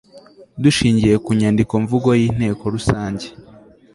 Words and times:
dushingiye 0.63 1.15
ku 1.23 1.29
nyandiko 1.39 1.73
mvugo 1.83 2.09
y 2.19 2.23
inteko 2.29 2.63
rusange 2.75 3.27